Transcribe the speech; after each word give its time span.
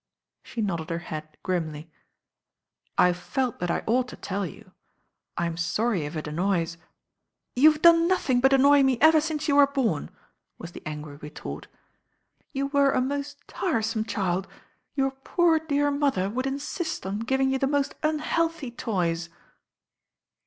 She 0.41 0.63
nodded 0.63 0.89
her 0.89 0.97
head 0.97 1.37
grimly. 1.43 1.91
"I 2.97 3.13
felt 3.13 3.59
that 3.59 3.69
I 3.69 3.83
ought 3.85 4.07
to 4.07 4.15
tell 4.15 4.47
you. 4.47 4.71
I'm 5.37 5.57
sorry 5.57 6.07
if 6.07 6.15
it 6.15 6.25
anno3rs 6.25 6.77
^" 6.77 6.77
"You've 7.55 7.83
done 7.83 8.07
nothing 8.07 8.41
but 8.41 8.51
annoy 8.51 8.81
me 8.81 8.97
ever 8.99 9.21
since 9.21 9.47
you 9.47 9.57
were 9.57 9.67
bom," 9.67 10.09
was 10.57 10.71
the 10.71 10.81
angry 10.87 11.17
retort. 11.17 11.67
"You 12.51 12.65
were 12.65 12.89
a 12.89 12.99
most 12.99 13.47
tiresome 13.47 14.05
child. 14.05 14.47
Your 14.95 15.11
poor, 15.11 15.59
dear 15.59 15.91
mother 15.91 16.31
would 16.31 16.47
insist 16.47 17.05
on 17.05 17.19
giving 17.19 17.51
you 17.51 17.59
the 17.59 17.67
most 17.67 17.93
unhealthy 18.01 18.71
toys." 18.71 19.29